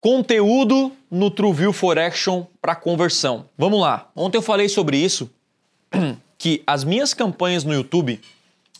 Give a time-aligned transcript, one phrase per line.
[0.00, 3.46] Conteúdo no TrueView for Action para conversão.
[3.58, 4.08] Vamos lá.
[4.14, 5.28] Ontem eu falei sobre isso,
[6.38, 8.20] que as minhas campanhas no YouTube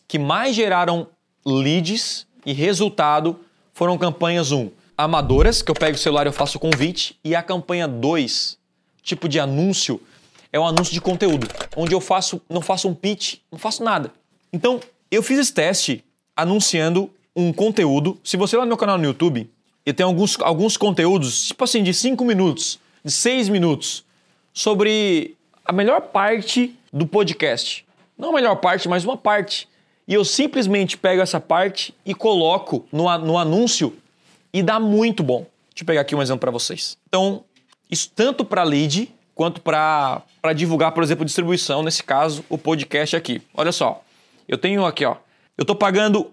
[0.07, 1.09] que mais geraram
[1.45, 3.37] leads e resultado
[3.75, 7.43] foram campanhas 1, amadoras, que eu pego o celular e eu faço convite, e a
[7.43, 8.57] campanha 2,
[9.03, 10.01] tipo de anúncio,
[10.53, 11.47] é um anúncio de conteúdo,
[11.77, 14.13] onde eu faço, não faço um pitch, não faço nada.
[14.53, 14.81] Então,
[15.11, 16.05] eu fiz esse teste
[16.35, 18.19] anunciando um conteúdo.
[18.25, 19.51] Se você lá no meu canal no YouTube,
[19.89, 24.05] eu tenho alguns, alguns conteúdos, tipo assim, de 5 minutos, de 6 minutos,
[24.53, 27.87] sobre a melhor parte do podcast.
[28.19, 29.67] Não a melhor parte, mas uma parte.
[30.07, 33.97] E eu simplesmente pego essa parte e coloco no, no anúncio
[34.53, 35.47] e dá muito bom.
[35.71, 36.99] Deixa eu pegar aqui um exemplo para vocês.
[37.09, 37.43] Então,
[37.91, 40.23] isso tanto para lead quanto para
[40.55, 43.41] divulgar, por exemplo, distribuição, nesse caso, o podcast aqui.
[43.55, 44.05] Olha só,
[44.47, 45.17] eu tenho aqui, ó,
[45.57, 46.31] eu estou pagando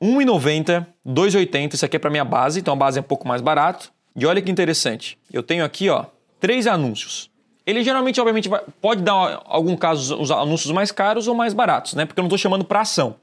[0.00, 3.40] R$1,90, R$2,80, isso aqui é para minha base, então a base é um pouco mais
[3.40, 3.92] barato.
[4.14, 6.06] E olha que interessante, eu tenho aqui, ó,
[6.40, 7.30] três anúncios.
[7.66, 11.94] Ele geralmente, obviamente, vai, pode dar, algum caso, os anúncios mais caros ou mais baratos,
[11.94, 12.06] né?
[12.06, 13.16] Porque eu não estou chamando para ação.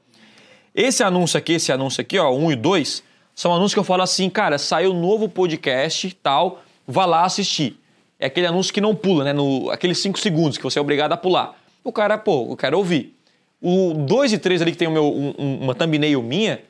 [0.74, 3.02] Esse anúncio aqui, esse anúncio aqui, ó, 1 e 2,
[3.34, 7.80] são anúncios que eu falo assim, cara, saiu novo podcast tal, vá lá assistir.
[8.20, 9.32] É aquele anúncio que não pula, né?
[9.32, 11.56] No, aqueles 5 segundos que você é obrigado a pular.
[11.82, 13.15] O cara, pô, eu quero ouvir.
[13.68, 16.60] O 2 e 3 ali que tem o meu, um, uma thumbnail minha,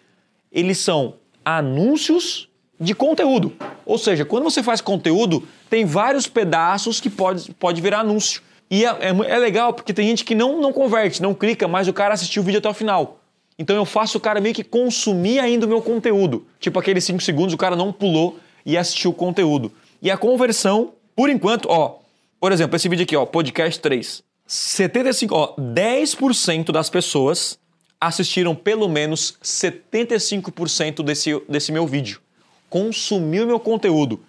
[0.50, 2.48] eles são anúncios
[2.80, 3.52] de conteúdo.
[3.84, 8.40] Ou seja, quando você faz conteúdo, tem vários pedaços que pode, pode virar anúncio.
[8.70, 11.86] E é, é, é, legal porque tem gente que não, não converte, não clica, mas
[11.86, 13.20] o cara assistiu o vídeo até o final.
[13.58, 16.46] Então eu faço o cara meio que consumir ainda o meu conteúdo.
[16.58, 19.70] Tipo aqueles 5 segundos o cara não pulou e assistiu o conteúdo.
[20.00, 21.98] E a conversão por enquanto, ó,
[22.40, 24.25] por exemplo, esse vídeo aqui, ó, podcast 3.
[24.46, 27.58] 75, ó, 10% das pessoas
[28.00, 32.20] assistiram pelo menos 75% desse, desse meu vídeo.
[32.70, 34.22] Consumiu meu conteúdo.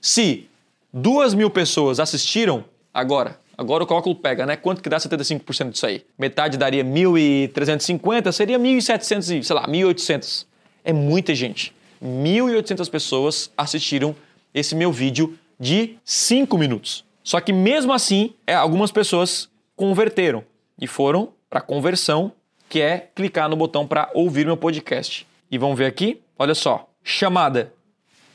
[0.00, 0.48] Se
[0.92, 4.56] duas mil pessoas assistiram, agora, agora o cálculo pega, né?
[4.56, 6.04] Quanto que dá 75% disso aí?
[6.18, 10.46] Metade daria 1.350, seria 1.700, sei lá, 1.800.
[10.84, 11.72] É muita gente.
[12.02, 14.14] 1.800 pessoas assistiram
[14.52, 17.04] esse meu vídeo de 5 minutos.
[17.22, 19.48] Só que mesmo assim, é, algumas pessoas
[19.82, 20.44] converteram
[20.80, 22.30] e foram para conversão,
[22.68, 25.26] que é clicar no botão para ouvir meu podcast.
[25.50, 27.74] E vamos ver aqui, olha só, chamada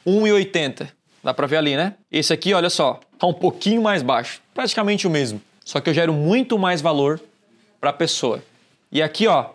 [0.05, 0.89] 1,80.
[1.23, 1.95] Dá para ver ali, né?
[2.11, 5.41] Esse aqui, olha só, tá um pouquinho mais baixo, praticamente o mesmo.
[5.63, 7.17] Só que eu gero muito mais valor
[7.79, 8.43] para a pessoa.
[8.91, 9.51] E aqui, ó,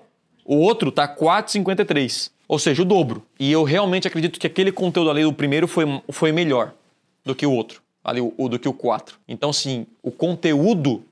[0.47, 3.23] o outro tá 4,53, ou seja, o dobro.
[3.39, 6.73] E eu realmente acredito que aquele conteúdo ali do primeiro foi, foi melhor
[7.23, 9.19] do que o outro, ali, o, do que o 4.
[9.29, 11.05] Então, sim, o conteúdo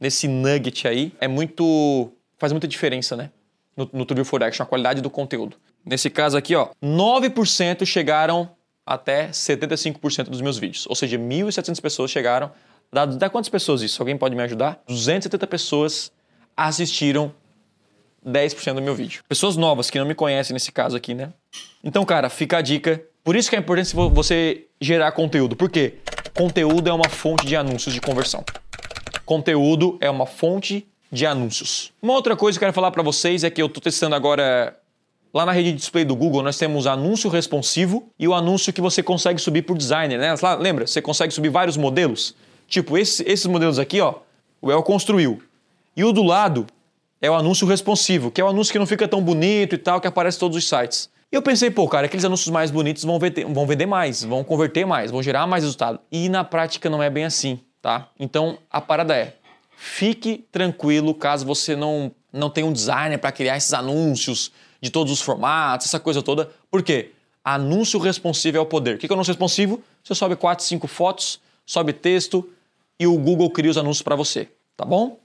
[0.00, 2.12] nesse nugget aí é muito.
[2.38, 3.30] faz muita diferença, né?
[3.76, 5.56] No, no True for Action, a qualidade do conteúdo.
[5.84, 8.50] Nesse caso aqui, ó, 9% chegaram
[8.84, 10.86] até 75% dos meus vídeos.
[10.88, 12.50] Ou seja, 1.700 pessoas chegaram.
[12.92, 14.00] Dá, dá quantas pessoas isso?
[14.02, 14.82] Alguém pode me ajudar?
[14.88, 16.10] 270 pessoas
[16.56, 17.32] assistiram
[18.26, 19.22] 10% do meu vídeo.
[19.28, 21.32] Pessoas novas que não me conhecem nesse caso aqui, né?
[21.84, 23.02] Então, cara, fica a dica.
[23.22, 25.54] Por isso que é importante você gerar conteúdo.
[25.54, 25.98] Por quê?
[26.34, 28.44] Conteúdo é uma fonte de anúncios de conversão.
[29.28, 31.92] Conteúdo é uma fonte de anúncios.
[32.00, 34.74] Uma outra coisa que eu quero falar para vocês é que eu estou testando agora
[35.34, 38.80] Lá na rede de display do Google, nós temos anúncio responsivo e o anúncio que
[38.80, 40.34] você consegue subir por designer, né?
[40.58, 40.86] Lembra?
[40.86, 42.34] Você consegue subir vários modelos.
[42.66, 44.14] Tipo, esse, esses modelos aqui, ó,
[44.62, 45.42] o El construiu.
[45.94, 46.66] E o do lado
[47.20, 50.00] é o anúncio responsivo, que é o anúncio que não fica tão bonito e tal,
[50.00, 51.10] que aparece em todos os sites.
[51.30, 54.42] E eu pensei, pô, cara, aqueles anúncios mais bonitos vão vender, vão vender mais, vão
[54.42, 56.00] converter mais, vão gerar mais resultado.
[56.10, 58.08] E na prática não é bem assim, tá?
[58.18, 59.36] Então a parada é:
[59.76, 65.12] fique tranquilo caso você não, não tenha um designer para criar esses anúncios de todos
[65.12, 66.50] os formatos, essa coisa toda.
[66.70, 67.12] Por quê?
[67.44, 68.96] Anúncio responsivo é o poder.
[68.96, 69.82] O que é anúncio responsivo?
[70.02, 72.48] Você sobe 4, 5 fotos, sobe texto
[72.98, 75.18] e o Google cria os anúncios para você, tá bom?